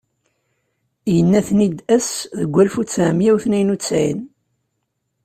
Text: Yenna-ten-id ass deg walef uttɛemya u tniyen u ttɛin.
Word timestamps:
Yenna-ten-id 1.15 1.77
ass 1.95 2.09
deg 2.39 2.49
walef 2.53 2.75
uttɛemya 2.81 3.31
u 3.35 3.37
tniyen 3.43 3.73
u 3.75 3.77
ttɛin. 3.77 4.19